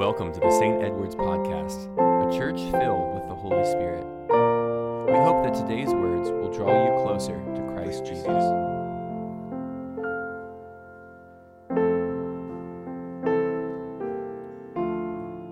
Welcome 0.00 0.32
to 0.32 0.40
the 0.40 0.50
St. 0.50 0.82
Edward's 0.82 1.14
Podcast, 1.14 1.94
a 1.98 2.34
church 2.34 2.58
filled 2.72 3.12
with 3.12 3.28
the 3.28 3.34
Holy 3.34 3.66
Spirit. 3.66 4.06
We 5.06 5.18
hope 5.18 5.44
that 5.44 5.52
today's 5.52 5.92
words 5.92 6.30
will 6.30 6.50
draw 6.50 6.86
you 6.86 7.02
closer 7.04 7.34
to 7.34 7.60
Christ 7.74 8.06
Jesus. 8.06 8.24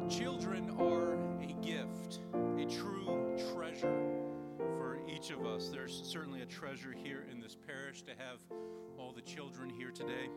Children 0.08 0.74
are 0.80 1.18
a 1.42 1.52
gift, 1.62 2.20
a 2.56 2.64
true 2.64 3.36
treasure 3.52 4.02
for 4.78 4.98
each 5.06 5.28
of 5.28 5.44
us. 5.44 5.68
There's 5.68 6.00
certainly 6.06 6.40
a 6.40 6.46
treasure 6.46 6.92
here 6.92 7.26
in 7.30 7.38
this 7.38 7.54
parish 7.54 8.00
to 8.00 8.12
have 8.12 8.38
all 8.98 9.12
the 9.12 9.20
children 9.20 9.68
here 9.68 9.90
today. 9.90 10.30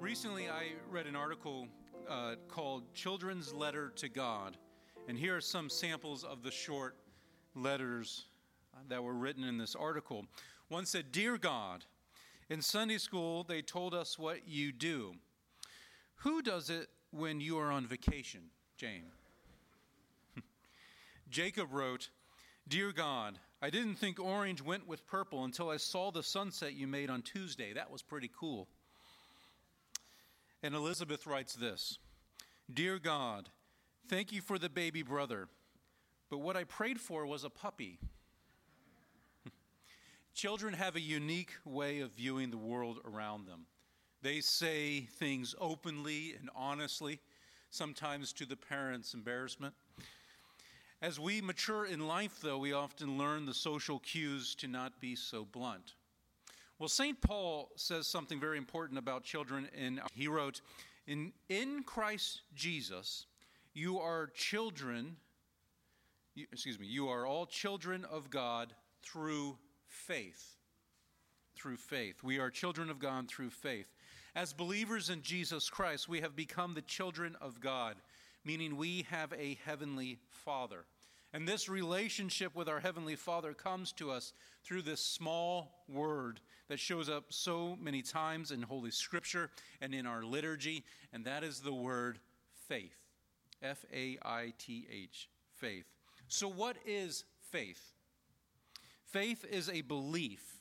Recently, 0.00 0.48
I 0.48 0.68
read 0.90 1.06
an 1.06 1.16
article 1.16 1.68
uh, 2.08 2.34
called 2.48 2.94
Children's 2.94 3.52
Letter 3.52 3.92
to 3.96 4.08
God, 4.08 4.56
and 5.08 5.18
here 5.18 5.36
are 5.36 5.40
some 5.40 5.68
samples 5.68 6.24
of 6.24 6.42
the 6.42 6.50
short 6.50 6.96
letters 7.54 8.26
that 8.88 9.02
were 9.02 9.14
written 9.14 9.44
in 9.44 9.58
this 9.58 9.74
article. 9.74 10.26
One 10.68 10.86
said, 10.86 11.12
Dear 11.12 11.38
God, 11.38 11.84
in 12.48 12.62
Sunday 12.62 12.98
school, 12.98 13.44
they 13.44 13.62
told 13.62 13.94
us 13.94 14.18
what 14.18 14.46
you 14.46 14.72
do. 14.72 15.14
Who 16.16 16.42
does 16.42 16.70
it 16.70 16.88
when 17.10 17.40
you 17.40 17.58
are 17.58 17.70
on 17.70 17.86
vacation, 17.86 18.42
Jane? 18.76 19.04
Jacob 21.30 21.72
wrote, 21.72 22.10
Dear 22.68 22.92
God, 22.92 23.38
I 23.62 23.70
didn't 23.70 23.96
think 23.96 24.20
orange 24.20 24.62
went 24.62 24.86
with 24.86 25.06
purple 25.06 25.44
until 25.44 25.70
I 25.70 25.76
saw 25.76 26.10
the 26.10 26.22
sunset 26.22 26.74
you 26.74 26.86
made 26.86 27.10
on 27.10 27.22
Tuesday. 27.22 27.72
That 27.72 27.90
was 27.90 28.02
pretty 28.02 28.30
cool. 28.38 28.68
And 30.66 30.74
Elizabeth 30.74 31.28
writes 31.28 31.54
this 31.54 32.00
Dear 32.74 32.98
God, 32.98 33.50
thank 34.08 34.32
you 34.32 34.40
for 34.40 34.58
the 34.58 34.68
baby 34.68 35.04
brother, 35.04 35.46
but 36.28 36.38
what 36.38 36.56
I 36.56 36.64
prayed 36.64 36.98
for 36.98 37.24
was 37.24 37.44
a 37.44 37.50
puppy. 37.50 38.00
Children 40.34 40.74
have 40.74 40.96
a 40.96 41.00
unique 41.00 41.52
way 41.64 42.00
of 42.00 42.10
viewing 42.10 42.50
the 42.50 42.56
world 42.56 42.98
around 43.04 43.46
them. 43.46 43.66
They 44.22 44.40
say 44.40 45.02
things 45.02 45.54
openly 45.60 46.34
and 46.36 46.50
honestly, 46.56 47.20
sometimes 47.70 48.32
to 48.32 48.44
the 48.44 48.56
parents' 48.56 49.14
embarrassment. 49.14 49.72
As 51.00 51.20
we 51.20 51.40
mature 51.40 51.86
in 51.86 52.08
life, 52.08 52.40
though, 52.42 52.58
we 52.58 52.72
often 52.72 53.16
learn 53.16 53.46
the 53.46 53.54
social 53.54 54.00
cues 54.00 54.56
to 54.56 54.66
not 54.66 55.00
be 55.00 55.14
so 55.14 55.44
blunt. 55.44 55.94
Well, 56.78 56.88
St. 56.88 57.18
Paul 57.20 57.70
says 57.76 58.06
something 58.06 58.38
very 58.38 58.58
important 58.58 58.98
about 58.98 59.24
children. 59.24 59.68
In, 59.74 60.00
he 60.12 60.28
wrote, 60.28 60.60
in, 61.06 61.32
in 61.48 61.82
Christ 61.84 62.42
Jesus, 62.54 63.26
you 63.72 63.98
are 63.98 64.26
children, 64.34 65.16
you, 66.34 66.46
excuse 66.52 66.78
me, 66.78 66.86
you 66.86 67.08
are 67.08 67.26
all 67.26 67.46
children 67.46 68.04
of 68.04 68.28
God 68.28 68.74
through 69.02 69.56
faith. 69.86 70.56
Through 71.56 71.76
faith. 71.78 72.22
We 72.22 72.38
are 72.38 72.50
children 72.50 72.90
of 72.90 72.98
God 72.98 73.28
through 73.28 73.50
faith. 73.50 73.86
As 74.34 74.52
believers 74.52 75.08
in 75.08 75.22
Jesus 75.22 75.70
Christ, 75.70 76.10
we 76.10 76.20
have 76.20 76.36
become 76.36 76.74
the 76.74 76.82
children 76.82 77.36
of 77.40 77.58
God, 77.58 77.96
meaning 78.44 78.76
we 78.76 79.06
have 79.08 79.32
a 79.32 79.58
heavenly 79.64 80.18
Father. 80.28 80.84
And 81.32 81.46
this 81.46 81.68
relationship 81.68 82.54
with 82.54 82.68
our 82.68 82.80
Heavenly 82.80 83.16
Father 83.16 83.52
comes 83.52 83.92
to 83.92 84.10
us 84.10 84.32
through 84.64 84.82
this 84.82 85.00
small 85.00 85.84
word 85.88 86.40
that 86.68 86.80
shows 86.80 87.08
up 87.08 87.26
so 87.28 87.76
many 87.80 88.00
times 88.02 88.52
in 88.52 88.62
Holy 88.62 88.90
Scripture 88.90 89.50
and 89.80 89.94
in 89.94 90.06
our 90.06 90.22
liturgy, 90.22 90.84
and 91.12 91.24
that 91.24 91.44
is 91.44 91.60
the 91.60 91.74
word 91.74 92.18
faith. 92.68 92.96
F 93.62 93.84
A 93.92 94.18
I 94.22 94.52
T 94.58 94.86
H, 94.90 95.28
faith. 95.54 95.86
So, 96.28 96.48
what 96.48 96.76
is 96.86 97.24
faith? 97.50 97.92
Faith 99.04 99.44
is 99.50 99.68
a 99.68 99.82
belief, 99.82 100.60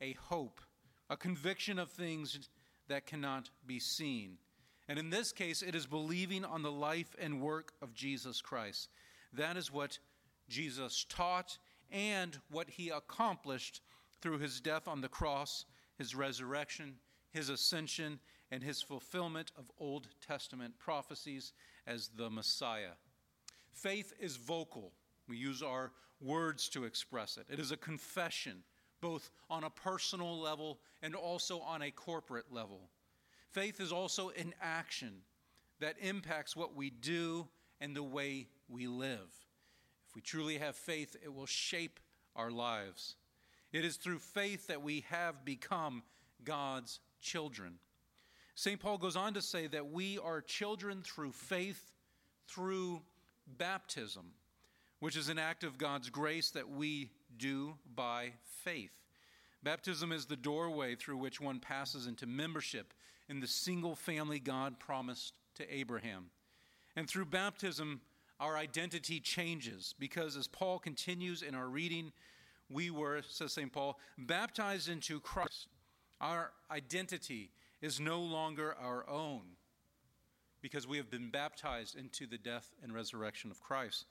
a 0.00 0.12
hope, 0.14 0.60
a 1.10 1.16
conviction 1.16 1.78
of 1.78 1.90
things 1.90 2.48
that 2.88 3.06
cannot 3.06 3.50
be 3.66 3.78
seen. 3.78 4.38
And 4.88 4.98
in 4.98 5.10
this 5.10 5.32
case, 5.32 5.62
it 5.62 5.74
is 5.74 5.86
believing 5.86 6.44
on 6.44 6.62
the 6.62 6.72
life 6.72 7.14
and 7.18 7.40
work 7.40 7.72
of 7.80 7.94
Jesus 7.94 8.40
Christ. 8.40 8.88
That 9.32 9.56
is 9.56 9.72
what 9.72 9.98
Jesus 10.48 11.06
taught 11.08 11.58
and 11.90 12.38
what 12.50 12.70
he 12.70 12.90
accomplished 12.90 13.80
through 14.20 14.38
his 14.38 14.60
death 14.60 14.88
on 14.88 15.00
the 15.00 15.08
cross, 15.08 15.64
his 15.98 16.14
resurrection, 16.14 16.94
his 17.30 17.48
ascension, 17.48 18.20
and 18.50 18.62
his 18.62 18.82
fulfillment 18.82 19.50
of 19.58 19.70
Old 19.78 20.08
Testament 20.26 20.78
prophecies 20.78 21.52
as 21.86 22.10
the 22.16 22.30
Messiah. 22.30 22.94
Faith 23.72 24.12
is 24.20 24.36
vocal. 24.36 24.92
We 25.26 25.36
use 25.36 25.62
our 25.62 25.92
words 26.20 26.68
to 26.70 26.84
express 26.84 27.38
it. 27.38 27.46
It 27.48 27.58
is 27.58 27.72
a 27.72 27.76
confession, 27.76 28.62
both 29.00 29.30
on 29.48 29.64
a 29.64 29.70
personal 29.70 30.38
level 30.38 30.80
and 31.02 31.14
also 31.14 31.60
on 31.60 31.82
a 31.82 31.90
corporate 31.90 32.52
level. 32.52 32.90
Faith 33.50 33.80
is 33.80 33.92
also 33.92 34.30
an 34.30 34.54
action 34.60 35.22
that 35.80 35.96
impacts 36.00 36.54
what 36.54 36.76
we 36.76 36.90
do 36.90 37.48
and 37.82 37.96
the 37.96 38.02
way 38.02 38.46
we 38.68 38.86
live. 38.86 39.28
If 40.08 40.14
we 40.14 40.22
truly 40.22 40.58
have 40.58 40.76
faith, 40.76 41.16
it 41.22 41.34
will 41.34 41.46
shape 41.46 41.98
our 42.36 42.50
lives. 42.50 43.16
It 43.72 43.84
is 43.84 43.96
through 43.96 44.20
faith 44.20 44.68
that 44.68 44.82
we 44.82 45.04
have 45.08 45.44
become 45.44 46.04
God's 46.44 47.00
children. 47.20 47.74
St. 48.54 48.78
Paul 48.78 48.98
goes 48.98 49.16
on 49.16 49.34
to 49.34 49.42
say 49.42 49.66
that 49.66 49.90
we 49.90 50.18
are 50.18 50.40
children 50.40 51.02
through 51.02 51.32
faith, 51.32 51.92
through 52.46 53.02
baptism, 53.58 54.26
which 55.00 55.16
is 55.16 55.28
an 55.28 55.38
act 55.38 55.64
of 55.64 55.76
God's 55.76 56.08
grace 56.08 56.50
that 56.50 56.70
we 56.70 57.10
do 57.36 57.74
by 57.96 58.32
faith. 58.62 58.92
Baptism 59.64 60.12
is 60.12 60.26
the 60.26 60.36
doorway 60.36 60.94
through 60.94 61.16
which 61.16 61.40
one 61.40 61.58
passes 61.58 62.06
into 62.06 62.26
membership 62.26 62.94
in 63.28 63.40
the 63.40 63.48
single 63.48 63.96
family 63.96 64.38
God 64.38 64.78
promised 64.78 65.32
to 65.56 65.74
Abraham. 65.74 66.26
And 66.96 67.08
through 67.08 67.26
baptism, 67.26 68.00
our 68.38 68.56
identity 68.56 69.20
changes 69.20 69.94
because, 69.98 70.36
as 70.36 70.46
Paul 70.46 70.78
continues 70.78 71.42
in 71.42 71.54
our 71.54 71.68
reading, 71.68 72.12
we 72.70 72.90
were, 72.90 73.22
says 73.28 73.52
St. 73.52 73.72
Paul, 73.72 73.98
baptized 74.18 74.88
into 74.88 75.20
Christ. 75.20 75.68
Our 76.20 76.52
identity 76.70 77.50
is 77.80 78.00
no 78.00 78.20
longer 78.20 78.74
our 78.80 79.08
own 79.08 79.42
because 80.60 80.86
we 80.86 80.96
have 80.96 81.10
been 81.10 81.30
baptized 81.30 81.96
into 81.96 82.26
the 82.26 82.38
death 82.38 82.70
and 82.82 82.94
resurrection 82.94 83.50
of 83.50 83.60
Christ. 83.60 84.06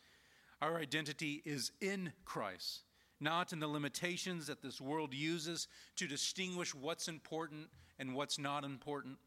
Our 0.62 0.78
identity 0.78 1.42
is 1.46 1.72
in 1.82 2.12
Christ, 2.26 2.84
not 3.20 3.54
in 3.54 3.60
the 3.60 3.68
limitations 3.68 4.48
that 4.48 4.62
this 4.62 4.80
world 4.80 5.14
uses 5.14 5.68
to 5.96 6.08
distinguish 6.08 6.76
what's 6.76 7.08
important 7.08 7.68
and 7.98 8.14
what's 8.14 8.38
not 8.38 8.64
important. 8.64 9.18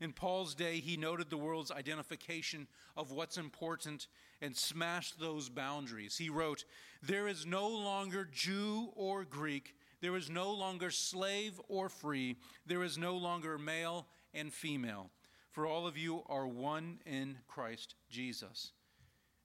In 0.00 0.12
Paul's 0.12 0.54
day, 0.54 0.78
he 0.78 0.96
noted 0.96 1.28
the 1.28 1.36
world's 1.36 1.72
identification 1.72 2.68
of 2.96 3.10
what's 3.10 3.36
important 3.36 4.06
and 4.40 4.56
smashed 4.56 5.18
those 5.18 5.48
boundaries. 5.48 6.16
He 6.16 6.30
wrote, 6.30 6.64
There 7.02 7.26
is 7.26 7.44
no 7.44 7.68
longer 7.68 8.28
Jew 8.30 8.90
or 8.94 9.24
Greek, 9.24 9.74
there 10.00 10.16
is 10.16 10.30
no 10.30 10.52
longer 10.52 10.90
slave 10.90 11.60
or 11.68 11.88
free, 11.88 12.36
there 12.64 12.84
is 12.84 12.96
no 12.96 13.16
longer 13.16 13.58
male 13.58 14.06
and 14.32 14.52
female, 14.52 15.10
for 15.50 15.66
all 15.66 15.86
of 15.86 15.96
you 15.96 16.22
are 16.26 16.46
one 16.46 17.00
in 17.04 17.38
Christ 17.48 17.96
Jesus. 18.08 18.72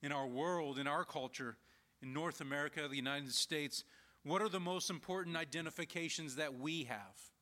In 0.04 0.12
our 0.12 0.28
world, 0.28 0.78
in 0.78 0.86
our 0.86 1.06
culture, 1.06 1.58
in 2.02 2.14
North 2.14 2.42
America, 2.42 2.88
the 2.88 2.96
United 2.96 3.34
States, 3.34 3.84
what 4.24 4.42
are 4.42 4.50
the 4.50 4.60
most 4.60 4.92
important 4.92 5.36
identifications 5.36 6.36
that 6.36 6.60
we 6.60 6.84
have? 6.84 7.33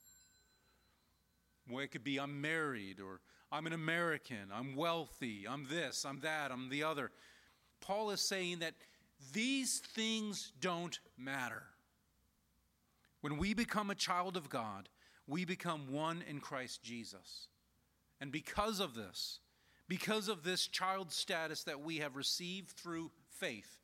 Well, 1.69 1.83
it 1.83 1.91
could 1.91 2.03
be 2.03 2.19
I'm 2.19 2.41
married, 2.41 2.99
or 2.99 3.21
I'm 3.51 3.67
an 3.67 3.73
American, 3.73 4.49
I'm 4.53 4.75
wealthy, 4.75 5.45
I'm 5.47 5.67
this, 5.69 6.05
I'm 6.05 6.19
that, 6.21 6.51
I'm 6.51 6.69
the 6.69 6.83
other. 6.83 7.11
Paul 7.81 8.11
is 8.11 8.21
saying 8.21 8.59
that 8.59 8.73
these 9.33 9.79
things 9.79 10.51
don't 10.59 10.99
matter. 11.17 11.63
When 13.21 13.37
we 13.37 13.53
become 13.53 13.89
a 13.89 13.95
child 13.95 14.37
of 14.37 14.49
God, 14.49 14.89
we 15.27 15.45
become 15.45 15.91
one 15.91 16.23
in 16.27 16.39
Christ 16.39 16.81
Jesus. 16.81 17.47
And 18.19 18.31
because 18.31 18.79
of 18.79 18.95
this, 18.95 19.39
because 19.87 20.27
of 20.27 20.43
this 20.43 20.67
child 20.67 21.11
status 21.11 21.63
that 21.63 21.81
we 21.81 21.97
have 21.97 22.15
received 22.15 22.69
through 22.69 23.11
faith, 23.29 23.79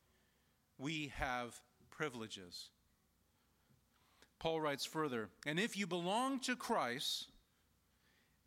we 0.78 1.12
have 1.16 1.60
privileges. 1.90 2.70
Paul 4.40 4.62
writes 4.62 4.86
further, 4.86 5.30
and 5.46 5.60
if 5.60 5.76
you 5.76 5.88
belong 5.88 6.40
to 6.42 6.56
Christ, 6.56 7.28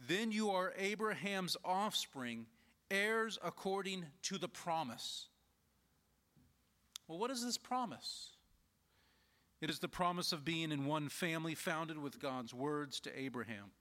then 0.09 0.33
you 0.33 0.51
are 0.51 0.73
Abraham's 0.79 1.57
offspring, 1.65 2.47
heirs 2.91 3.39
according 3.45 4.07
to 4.23 4.39
the 4.39 4.49
promise. 4.49 5.27
Well, 7.07 7.19
what 7.19 7.31
is 7.31 7.45
this 7.45 7.59
promise? 7.59 8.31
It 9.61 9.69
is 9.69 9.79
the 9.79 9.89
promise 9.89 10.33
of 10.33 10.45
being 10.45 10.73
in 10.73 10.87
one 10.87 11.09
family 11.09 11.55
founded 11.55 11.99
with 11.99 12.19
God's 12.21 12.55
words 12.55 12.99
to 13.01 13.19
Abraham, 13.19 13.73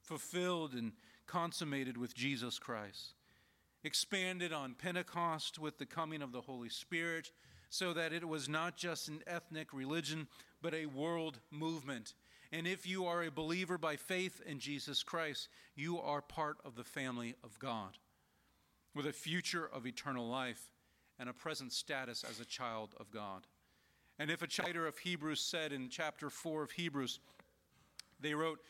fulfilled 0.00 0.72
and 0.72 0.92
consummated 1.26 1.96
with 1.96 2.14
Jesus 2.14 2.58
Christ. 2.58 3.14
expanded 3.84 4.52
on 4.52 4.74
Pentecost 4.74 5.58
with 5.58 5.78
the 5.78 5.86
coming 5.86 6.22
of 6.22 6.32
the 6.32 6.40
Holy 6.40 6.68
Spirit, 6.68 7.30
so 7.70 7.92
that 7.92 8.12
it 8.12 8.26
was 8.26 8.48
not 8.48 8.76
just 8.76 9.08
an 9.08 9.22
ethnic 9.26 9.72
religion, 9.72 10.26
but 10.62 10.74
a 10.74 10.86
world 10.86 11.38
movement. 11.50 12.14
And 12.50 12.66
if 12.66 12.86
you 12.86 13.04
are 13.04 13.22
a 13.22 13.30
believer 13.30 13.76
by 13.76 13.96
faith 13.96 14.40
in 14.46 14.58
Jesus 14.58 15.02
Christ, 15.02 15.48
you 15.76 16.00
are 16.00 16.22
part 16.22 16.56
of 16.64 16.76
the 16.76 16.84
family 16.84 17.34
of 17.44 17.58
God, 17.58 17.98
with 18.94 19.06
a 19.06 19.12
future 19.12 19.66
of 19.66 19.86
eternal 19.86 20.26
life 20.26 20.70
and 21.18 21.28
a 21.28 21.34
present 21.34 21.72
status 21.72 22.24
as 22.28 22.40
a 22.40 22.46
child 22.46 22.94
of 22.98 23.10
God. 23.10 23.46
And 24.18 24.30
if 24.30 24.42
a 24.42 24.62
writer 24.62 24.86
of 24.86 24.98
Hebrews 24.98 25.40
said 25.40 25.72
in 25.72 25.90
chapter 25.90 26.30
4 26.30 26.62
of 26.62 26.70
Hebrews, 26.72 27.20
they 28.18 28.34
wrote, 28.34 28.60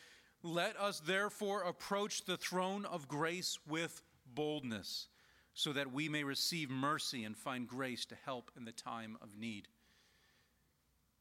Let 0.43 0.79
us 0.79 1.01
therefore 1.01 1.63
approach 1.63 2.25
the 2.25 2.37
throne 2.37 2.85
of 2.85 3.09
grace 3.09 3.59
with 3.69 4.03
boldness, 4.35 5.07
so 5.55 5.73
that 5.73 5.93
we 5.93 6.09
may 6.09 6.25
receive 6.25 6.69
mercy 6.69 7.25
and 7.25 7.37
find 7.37 7.67
grace 7.67 8.05
to 8.07 8.17
help 8.25 8.51
in 8.57 8.65
the 8.65 8.73
time 8.73 9.17
of 9.23 9.39
need. 9.39 9.69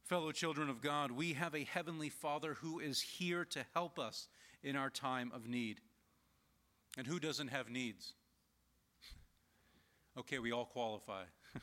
Fellow 0.07 0.31
children 0.31 0.69
of 0.69 0.79
God, 0.79 1.11
we 1.11 1.33
have 1.33 1.53
a 1.53 1.65
heavenly 1.65 2.07
Father 2.07 2.53
who 2.53 2.79
is 2.79 3.01
here 3.01 3.43
to 3.43 3.65
help 3.73 3.99
us 3.99 4.29
in 4.63 4.77
our 4.77 4.89
time 4.89 5.33
of 5.35 5.49
need. 5.49 5.81
And 6.97 7.05
who 7.05 7.19
doesn't 7.19 7.49
have 7.49 7.69
needs? 7.69 8.13
Okay, 10.17 10.39
we 10.39 10.51
all 10.51 10.65
qualify. 10.65 11.25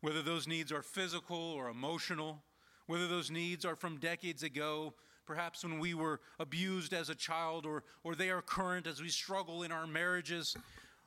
whether 0.00 0.20
those 0.20 0.48
needs 0.48 0.72
are 0.72 0.82
physical 0.82 1.36
or 1.36 1.68
emotional, 1.68 2.42
whether 2.86 3.06
those 3.06 3.30
needs 3.30 3.64
are 3.64 3.76
from 3.76 3.98
decades 3.98 4.42
ago, 4.42 4.94
perhaps 5.26 5.62
when 5.62 5.78
we 5.78 5.94
were 5.94 6.20
abused 6.40 6.92
as 6.92 7.08
a 7.08 7.14
child, 7.14 7.64
or, 7.64 7.84
or 8.02 8.16
they 8.16 8.30
are 8.30 8.42
current 8.42 8.88
as 8.88 9.00
we 9.00 9.08
struggle 9.08 9.62
in 9.62 9.70
our 9.70 9.86
marriages, 9.86 10.56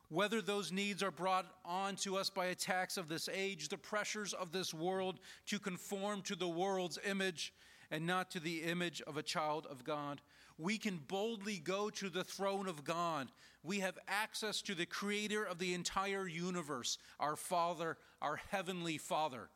whether 0.10 0.42
those 0.42 0.72
needs 0.72 1.04
are 1.04 1.12
brought 1.12 1.46
on 1.64 1.96
to 1.98 2.18
us 2.18 2.30
by 2.30 2.48
attacks 2.48 2.98
of 2.98 3.08
this 3.08 3.30
age, 3.32 3.70
the 3.70 3.78
pressures 3.78 4.34
of 4.34 4.52
this 4.52 4.74
world 4.74 5.20
to 5.46 5.60
conform 5.60 6.22
to 6.24 6.36
the 6.36 6.48
world's 6.48 6.98
image 7.06 7.54
and 7.92 8.06
not 8.06 8.32
to 8.32 8.40
the 8.40 8.64
image 8.64 9.02
of 9.02 9.18
a 9.18 9.24
child 9.24 9.68
of 9.70 9.84
God. 9.84 10.22
We 10.58 10.78
can 10.78 10.98
boldly 11.08 11.58
go 11.58 11.90
to 11.92 12.10
the 12.10 12.24
throne 12.24 12.68
of 12.68 12.84
God. 12.84 13.30
We 13.64 13.80
have 13.80 13.98
access 14.08 14.62
to 14.64 14.76
the 14.76 14.86
creator 14.86 15.44
of 15.44 15.60
the 15.60 15.74
entire 15.74 16.28
universe, 16.28 16.98
our 17.20 17.36
Father, 17.36 17.98
our 18.22 18.42
heavenly 18.50 18.98
Father. 18.98 19.50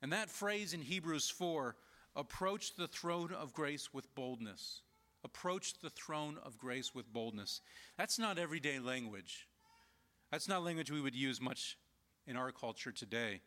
And 0.00 0.12
that 0.12 0.30
phrase 0.30 0.74
in 0.74 0.82
Hebrews 0.82 1.28
4 1.30 1.74
approach 2.14 2.76
the 2.76 2.86
throne 2.86 3.32
of 3.32 3.52
grace 3.52 3.92
with 3.92 4.14
boldness. 4.14 4.82
Approach 5.28 5.78
the 5.80 5.90
throne 5.90 6.38
of 6.42 6.56
grace 6.56 6.94
with 6.94 7.12
boldness. 7.12 7.60
That's 7.98 8.18
not 8.18 8.38
everyday 8.38 8.78
language. 8.78 9.46
That's 10.32 10.48
not 10.48 10.64
language 10.64 10.90
we 10.90 11.02
would 11.02 11.14
use 11.14 11.38
much 11.38 11.76
in 12.26 12.34
our 12.34 12.50
culture 12.50 12.92
today. 12.92 13.42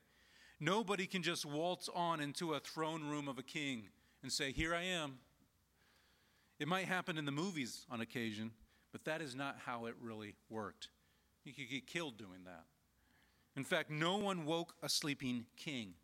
Nobody 0.59 1.07
can 1.07 1.23
just 1.23 1.43
waltz 1.43 1.89
on 1.89 2.21
into 2.21 2.53
a 2.53 2.59
throne 2.59 3.09
room 3.09 3.27
of 3.27 3.39
a 3.39 3.43
king 3.43 3.89
and 4.21 4.31
say, 4.31 4.51
Here 4.51 4.75
I 4.75 4.83
am. 4.83 5.17
It 6.59 6.67
might 6.67 6.85
happen 6.85 7.17
in 7.17 7.25
the 7.25 7.31
movies 7.31 7.87
on 7.89 7.99
occasion, 7.99 8.51
but 8.91 9.03
that 9.05 9.19
is 9.19 9.33
not 9.33 9.57
how 9.65 9.87
it 9.87 9.95
really 9.99 10.35
worked. 10.51 10.89
You 11.43 11.51
could 11.51 11.67
get 11.67 11.87
killed 11.87 12.19
doing 12.19 12.43
that. 12.45 12.65
In 13.55 13.63
fact, 13.63 13.89
no 13.89 14.17
one 14.17 14.45
woke 14.45 14.75
a 14.83 14.87
sleeping 14.87 15.47
king. 15.57 15.95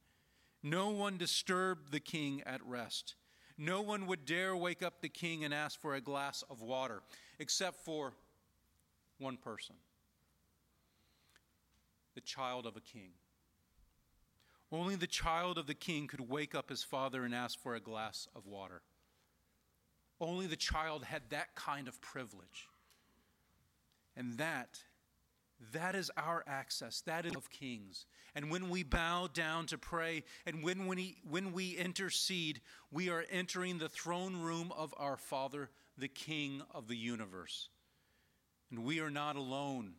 No 0.64 0.90
one 0.90 1.20
disturbed 1.20 1.92
the 1.92 2.00
king 2.00 2.42
at 2.48 2.66
rest. 2.66 3.14
No 3.58 3.82
one 3.82 4.06
would 4.06 4.26
dare 4.26 4.56
wake 4.56 4.84
up 4.84 5.02
the 5.02 5.10
king 5.10 5.44
and 5.44 5.54
ask 5.54 5.80
for 5.80 5.96
a 5.96 6.02
glass 6.02 6.44
of 6.50 6.62
water, 6.62 7.02
except 7.40 7.84
for 7.84 8.14
one 9.18 9.38
person 9.38 9.76
the 12.14 12.22
child 12.22 12.66
of 12.66 12.76
a 12.76 12.82
king. 12.82 13.12
Only 14.72 14.96
the 14.96 15.06
child 15.06 15.60
of 15.60 15.68
the 15.68 15.76
king 15.76 16.08
could 16.08 16.30
wake 16.30 16.56
up 16.56 16.68
his 16.68 16.82
father 16.82 17.24
and 17.24 17.34
ask 17.34 17.60
for 17.60 17.76
a 17.76 17.80
glass 17.80 18.28
of 18.36 18.48
water. 18.48 18.82
Only 20.20 20.48
the 20.48 20.56
child 20.56 21.04
had 21.04 21.22
that 21.30 21.54
kind 21.54 21.88
of 21.88 22.02
privilege. 22.02 22.68
And 24.16 24.40
that, 24.40 24.80
that 25.74 25.96
is 25.96 26.12
our 26.18 26.44
access. 26.48 27.02
That 27.02 27.26
is 27.26 27.36
of 27.36 27.50
kings. 27.50 28.06
And 28.36 28.52
when 28.52 28.70
we 28.70 28.84
bow 28.84 29.28
down 29.34 29.66
to 29.68 29.78
pray 29.78 30.24
and 30.46 30.64
when 30.64 30.88
we, 30.88 31.18
when 31.28 31.52
we 31.52 31.76
intercede, 31.76 32.62
we 32.92 33.10
are 33.10 33.26
entering 33.32 33.78
the 33.78 33.90
throne 33.90 34.38
room 34.38 34.72
of 34.78 34.94
our 34.98 35.18
Father, 35.18 35.70
the 35.98 36.08
King 36.08 36.62
of 36.74 36.88
the 36.88 36.98
universe. 36.98 37.70
And 38.70 38.84
we 38.84 39.00
are 39.00 39.10
not 39.10 39.36
alone 39.36 39.96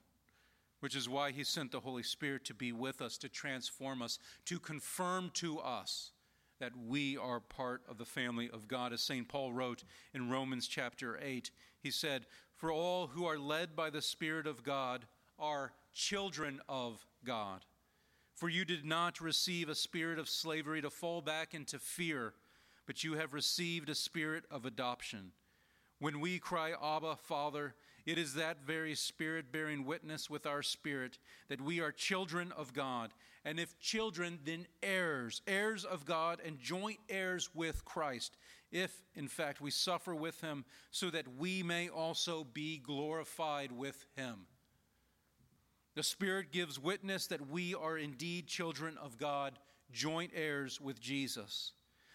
which 0.81 0.95
is 0.95 1.09
why 1.09 1.31
he 1.31 1.45
sent 1.45 1.73
the 1.73 1.81
Holy 1.81 2.03
Spirit 2.03 2.45
to 2.45 2.55
be 2.55 2.73
with 2.73 3.03
us, 3.03 3.19
to 3.19 3.29
transform 3.29 4.03
us, 4.03 4.19
to 4.45 4.59
confirm 4.59 5.31
to 5.35 5.59
us 5.59 6.13
that 6.61 6.73
we 6.77 7.17
are 7.17 7.41
part 7.41 7.83
of 7.89 7.99
the 7.99 8.05
family 8.05 8.51
of 8.53 8.69
God. 8.69 8.93
As 8.93 9.01
St. 9.01 9.29
Paul 9.29 9.53
wrote 9.53 9.85
in 10.13 10.31
Romans 10.31 10.67
chapter 10.67 11.19
8, 11.23 11.51
he 11.81 11.91
said, 11.91 12.27
For 12.57 12.73
all 12.73 13.09
who 13.09 13.27
are 13.27 13.39
led 13.39 13.77
by 13.77 13.91
the 13.91 14.03
Spirit 14.03 14.47
of 14.47 14.63
God 14.63 15.07
are 15.39 15.73
children 15.93 16.61
of 16.69 17.05
God. 17.25 17.65
For 18.35 18.49
you 18.49 18.65
did 18.65 18.85
not 18.85 19.21
receive 19.21 19.69
a 19.69 19.75
spirit 19.75 20.19
of 20.19 20.29
slavery 20.29 20.81
to 20.83 20.91
fall 20.91 21.21
back 21.21 21.55
into 21.55 21.79
fear, 21.79 22.35
but 22.87 23.03
you 23.03 23.15
have 23.15 23.35
received 23.35 23.89
a 23.89 23.95
spirit 23.95 24.45
of 24.51 24.65
adoption. 24.65 25.33
When 25.99 26.21
we 26.21 26.39
cry, 26.39 26.73
Abba, 26.81 27.17
Father, 27.17 27.75
it 28.07 28.17
is 28.17 28.35
that 28.35 28.65
very 28.65 28.95
Spirit 28.95 29.53
bearing 29.53 29.85
witness 29.85 30.31
with 30.31 30.47
our 30.47 30.63
spirit 30.63 31.19
that 31.49 31.61
we 31.61 31.81
are 31.81 31.93
children 31.93 32.53
of 32.57 32.73
God. 32.73 33.13
And 33.45 33.61
if 33.61 33.79
children, 33.81 34.39
then 34.45 34.67
heirs, 34.83 35.43
heirs 35.47 35.85
of 35.85 36.07
God 36.07 36.41
and 36.45 36.59
joint 36.59 36.99
heirs 37.09 37.51
with 37.55 37.85
Christ, 37.85 38.37
if 38.71 39.03
in 39.15 39.29
fact 39.29 39.61
we 39.61 39.71
suffer 39.71 40.15
with 40.15 40.41
him, 40.41 40.65
so 40.91 41.11
that 41.11 41.37
we 41.37 41.63
may 41.63 41.89
also 41.89 42.45
be 42.45 42.79
glorified 42.79 43.73
with 43.73 44.07
him. 44.17 44.47
The 45.99 46.05
Spirit 46.05 46.53
gives 46.53 46.79
witness 46.79 47.27
that 47.27 47.51
we 47.51 47.75
are 47.75 47.99
indeed 47.99 48.47
children 48.47 48.97
of 49.03 49.19
God, 49.19 49.59
joint 49.91 50.31
heirs 50.33 50.81
with 50.81 51.01
Jesus. 51.01 51.73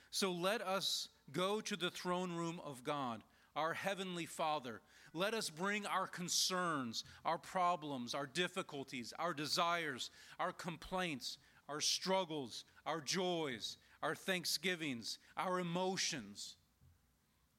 So 0.10 0.32
let 0.32 0.62
us 0.62 1.10
go 1.34 1.60
to 1.60 1.76
the 1.76 1.90
throne 1.90 2.32
room 2.32 2.62
of 2.64 2.86
God, 2.86 3.24
our 3.58 3.74
Heavenly 3.74 4.26
Father 4.26 4.80
let 5.14 5.34
us 5.34 5.50
bring 5.50 5.86
our 5.86 6.08
concerns, 6.08 7.04
our 7.26 7.38
problems, 7.38 8.16
our 8.16 8.26
difficulties, 8.26 9.14
our 9.20 9.34
desires, 9.34 10.10
our 10.40 10.54
complaints, 10.54 11.38
our 11.68 11.82
struggles, 11.82 12.64
our 12.86 13.02
joys, 13.02 13.78
our 14.02 14.16
thanksgivings, 14.16 15.20
our 15.36 15.60
emotions, 15.60 16.56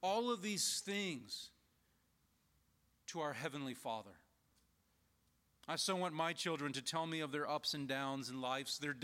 all 0.02 0.32
of 0.32 0.40
these 0.40 0.82
things 0.84 1.50
to 3.08 3.20
our 3.20 3.34
Heavenly 3.34 3.74
Father. 3.74 4.18
I 5.66 5.76
so 5.76 5.96
want 5.96 6.14
my 6.14 6.34
children 6.34 6.72
to 6.74 6.82
tell 6.82 7.06
me 7.06 7.20
of 7.20 7.32
their 7.32 7.48
ups 7.48 7.72
and 7.72 7.88
downs 7.88 8.28
in 8.28 8.40
lives, 8.40 8.78
their, 8.78 8.94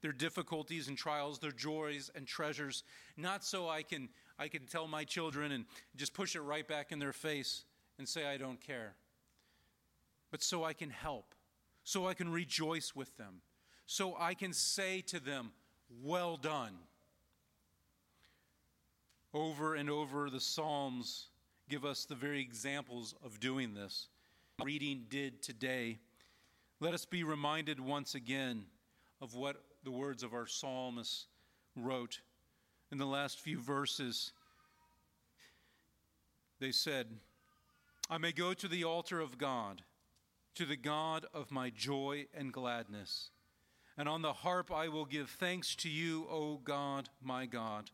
their 0.00 0.12
difficulties 0.12 0.86
and 0.86 0.96
trials, 0.96 1.40
their 1.40 1.50
joys 1.50 2.10
and 2.14 2.26
treasures, 2.26 2.84
not 3.16 3.44
so 3.44 3.68
I 3.68 3.82
can, 3.82 4.08
I 4.38 4.46
can 4.46 4.66
tell 4.66 4.86
my 4.86 5.04
children 5.04 5.50
and 5.50 5.64
just 5.96 6.14
push 6.14 6.36
it 6.36 6.40
right 6.42 6.66
back 6.66 6.92
in 6.92 7.00
their 7.00 7.12
face 7.12 7.64
and 7.98 8.08
say, 8.08 8.26
I 8.26 8.36
don't 8.36 8.60
care, 8.60 8.94
but 10.30 10.42
so 10.42 10.62
I 10.62 10.72
can 10.72 10.90
help, 10.90 11.34
so 11.82 12.06
I 12.06 12.14
can 12.14 12.30
rejoice 12.30 12.94
with 12.94 13.16
them, 13.16 13.40
so 13.86 14.16
I 14.18 14.34
can 14.34 14.52
say 14.52 15.00
to 15.02 15.18
them, 15.18 15.50
Well 16.02 16.36
done. 16.36 16.74
Over 19.32 19.74
and 19.74 19.90
over, 19.90 20.30
the 20.30 20.38
Psalms 20.38 21.26
give 21.68 21.84
us 21.84 22.04
the 22.04 22.14
very 22.14 22.40
examples 22.40 23.16
of 23.24 23.40
doing 23.40 23.74
this. 23.74 24.06
Reading 24.62 25.06
did 25.08 25.42
today. 25.42 25.98
Let 26.84 26.92
us 26.92 27.06
be 27.06 27.24
reminded 27.24 27.80
once 27.80 28.14
again 28.14 28.66
of 29.22 29.34
what 29.34 29.56
the 29.84 29.90
words 29.90 30.22
of 30.22 30.34
our 30.34 30.46
psalmist 30.46 31.28
wrote 31.74 32.20
in 32.92 32.98
the 32.98 33.06
last 33.06 33.40
few 33.40 33.58
verses. 33.58 34.32
They 36.60 36.72
said, 36.72 37.06
I 38.10 38.18
may 38.18 38.32
go 38.32 38.52
to 38.52 38.68
the 38.68 38.84
altar 38.84 39.18
of 39.18 39.38
God, 39.38 39.80
to 40.56 40.66
the 40.66 40.76
God 40.76 41.24
of 41.32 41.50
my 41.50 41.70
joy 41.70 42.26
and 42.34 42.52
gladness. 42.52 43.30
And 43.96 44.06
on 44.06 44.20
the 44.20 44.34
harp 44.34 44.70
I 44.70 44.88
will 44.88 45.06
give 45.06 45.30
thanks 45.30 45.74
to 45.76 45.88
you, 45.88 46.26
O 46.30 46.58
God, 46.58 47.08
my 47.22 47.46
God. 47.46 47.92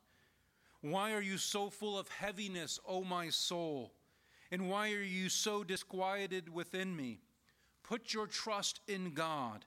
Why 0.80 1.12
are 1.12 1.22
you 1.22 1.38
so 1.38 1.70
full 1.70 1.96
of 1.96 2.08
heaviness, 2.08 2.80
O 2.88 3.04
my 3.04 3.28
soul? 3.28 3.92
And 4.50 4.68
why 4.68 4.90
are 4.94 5.00
you 5.00 5.28
so 5.28 5.62
disquieted 5.62 6.52
within 6.52 6.96
me? 6.96 7.20
Put 7.90 8.14
your 8.14 8.28
trust 8.28 8.78
in 8.86 9.14
God, 9.14 9.64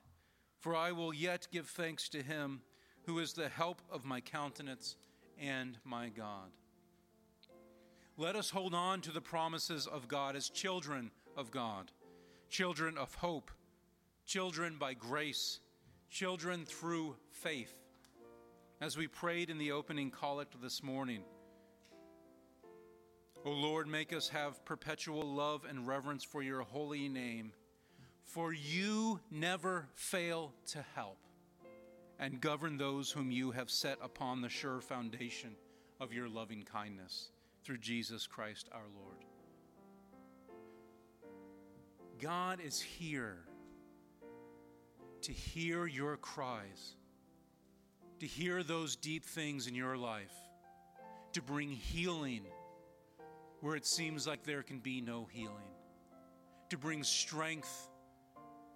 for 0.62 0.77
I 0.77 0.94
will 0.94 1.13
yet 1.13 1.46
give 1.51 1.68
thanks 1.68 2.08
to 2.08 2.24
him 2.24 2.62
who 3.06 3.20
is 3.20 3.34
the 3.34 3.50
help 3.50 3.82
of 3.92 4.06
my 4.06 4.22
countenance 4.22 4.96
and 5.38 5.77
my 5.84 6.08
God. 6.08 6.50
Let 8.15 8.38
us 8.38 8.50
hold 8.50 8.74
on 8.74 9.01
to 9.01 9.12
the 9.12 9.20
promises 9.20 9.88
of 9.88 10.08
God 10.08 10.38
as 10.38 10.50
children 10.50 11.12
of 11.36 11.51
God. 11.51 11.92
children 12.50 12.98
of 12.98 13.13
hope, 13.15 13.51
children 14.25 14.77
by 14.80 14.94
grace, 14.94 15.60
children 16.10 16.63
through 16.65 17.18
faith. 17.30 17.82
As 18.80 18.96
we 18.96 19.08
prayed 19.08 19.50
in 19.50 19.58
the 19.58 19.74
opening 19.74 20.10
collect 20.12 20.62
this 20.62 20.82
morning, 20.82 21.24
O 23.44 23.51
Lord, 23.51 23.86
make 23.88 24.13
us 24.13 24.30
have 24.30 24.63
perpetual 24.63 25.24
love 25.24 25.65
and 25.68 25.86
reverence 25.86 26.24
for 26.24 26.42
your 26.42 26.62
holy 26.62 27.10
name, 27.10 27.51
for 28.33 28.51
you 28.51 29.19
never 29.29 29.87
fail 29.93 30.51
to 30.65 30.83
help 30.95 31.19
and 32.17 32.41
govern 32.41 32.79
those 32.79 33.11
whom 33.11 33.29
you 33.29 33.51
have 33.51 33.69
set 33.69 33.99
upon 34.01 34.41
the 34.41 34.49
sure 34.49 34.81
foundation 34.81 35.51
of 35.99 36.11
your 36.11 36.27
loving 36.27 36.63
kindness 36.63 37.29
through 37.63 37.77
Jesus 37.77 38.25
Christ 38.25 38.69
our 38.71 38.87
Lord. 38.99 39.17
God 42.19 42.59
is 42.59 42.81
here 42.81 43.37
to 45.21 45.31
hear 45.31 45.85
your 45.85 46.17
cries, 46.17 46.95
to 48.19 48.25
hear 48.25 48.63
those 48.63 48.95
deep 48.95 49.25
things 49.25 49.67
in 49.67 49.75
your 49.75 49.95
life, 49.95 50.33
to 51.33 51.41
bring 51.43 51.69
healing 51.69 52.47
where 53.59 53.75
it 53.75 53.85
seems 53.85 54.25
like 54.25 54.43
there 54.43 54.63
can 54.63 54.79
be 54.79 55.01
no 55.01 55.27
healing, 55.31 55.71
to 56.71 56.79
bring 56.79 57.03
strength 57.03 57.89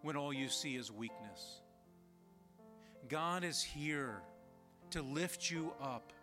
when 0.07 0.15
all 0.15 0.31
you 0.31 0.47
see 0.47 0.77
is 0.77 0.89
weakness. 0.89 1.59
God 3.09 3.43
is 3.43 3.61
here 3.61 4.21
to 4.91 5.01
lift 5.01 5.51
you 5.51 5.73
up, 5.81 6.13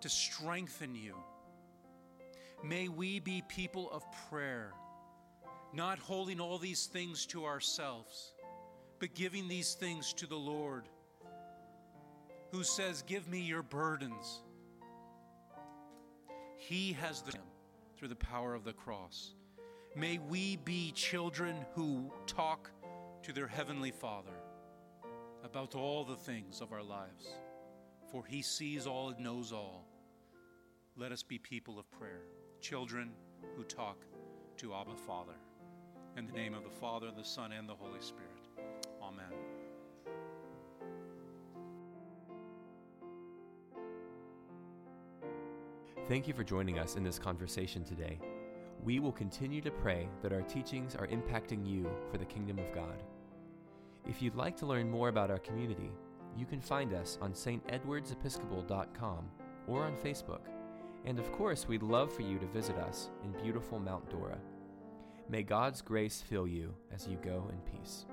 to 0.00 0.08
strengthen 0.08 0.96
you. 0.96 1.14
May 2.64 2.88
we 2.88 3.20
be 3.20 3.44
people 3.46 3.88
of 3.92 4.02
prayer, 4.28 4.72
not 5.72 6.00
holding 6.00 6.40
all 6.40 6.58
these 6.58 6.86
things 6.86 7.24
to 7.26 7.44
ourselves, 7.44 8.32
but 8.98 9.14
giving 9.14 9.46
these 9.46 9.74
things 9.74 10.12
to 10.14 10.26
the 10.26 10.34
Lord, 10.34 10.88
who 12.50 12.64
says, 12.64 13.02
Give 13.02 13.28
me 13.28 13.42
your 13.42 13.62
burdens. 13.62 14.42
He 16.56 16.94
has 16.94 17.22
them 17.22 17.44
through 17.96 18.08
the 18.08 18.16
power 18.16 18.56
of 18.56 18.64
the 18.64 18.72
cross. 18.72 19.35
May 19.96 20.18
we 20.18 20.56
be 20.56 20.92
children 20.92 21.56
who 21.74 22.12
talk 22.26 22.70
to 23.22 23.32
their 23.32 23.46
Heavenly 23.46 23.90
Father 23.90 24.36
about 25.42 25.74
all 25.74 26.04
the 26.04 26.16
things 26.16 26.60
of 26.60 26.70
our 26.70 26.82
lives, 26.82 27.26
for 28.12 28.22
He 28.26 28.42
sees 28.42 28.86
all 28.86 29.08
and 29.08 29.20
knows 29.20 29.52
all. 29.52 29.86
Let 30.98 31.12
us 31.12 31.22
be 31.22 31.38
people 31.38 31.78
of 31.78 31.90
prayer, 31.90 32.20
children 32.60 33.12
who 33.56 33.62
talk 33.64 34.04
to 34.58 34.74
Abba 34.74 34.96
Father. 35.06 35.32
In 36.18 36.26
the 36.26 36.32
name 36.32 36.52
of 36.52 36.64
the 36.64 36.70
Father, 36.78 37.10
the 37.16 37.24
Son, 37.24 37.52
and 37.52 37.66
the 37.66 37.74
Holy 37.74 38.00
Spirit. 38.00 38.32
Amen. 39.02 39.24
Thank 46.06 46.28
you 46.28 46.34
for 46.34 46.44
joining 46.44 46.78
us 46.78 46.96
in 46.96 47.02
this 47.02 47.18
conversation 47.18 47.82
today. 47.82 48.18
We 48.84 49.00
will 49.00 49.12
continue 49.12 49.60
to 49.62 49.70
pray 49.70 50.08
that 50.22 50.32
our 50.32 50.42
teachings 50.42 50.94
are 50.94 51.08
impacting 51.08 51.66
you 51.66 51.90
for 52.10 52.18
the 52.18 52.24
kingdom 52.24 52.58
of 52.58 52.72
God. 52.74 53.02
If 54.08 54.22
you'd 54.22 54.36
like 54.36 54.56
to 54.58 54.66
learn 54.66 54.90
more 54.90 55.08
about 55.08 55.30
our 55.30 55.38
community, 55.38 55.90
you 56.36 56.46
can 56.46 56.60
find 56.60 56.92
us 56.92 57.18
on 57.20 57.32
stedwardsepiscopal.com 57.32 59.30
or 59.66 59.84
on 59.84 59.96
Facebook. 59.96 60.42
And 61.04 61.18
of 61.18 61.32
course, 61.32 61.66
we'd 61.66 61.82
love 61.82 62.12
for 62.12 62.22
you 62.22 62.38
to 62.38 62.46
visit 62.46 62.76
us 62.76 63.10
in 63.24 63.32
beautiful 63.42 63.78
Mount 63.78 64.08
Dora. 64.10 64.38
May 65.28 65.42
God's 65.42 65.82
grace 65.82 66.22
fill 66.22 66.46
you 66.46 66.74
as 66.94 67.08
you 67.08 67.18
go 67.22 67.50
in 67.50 67.58
peace. 67.78 68.06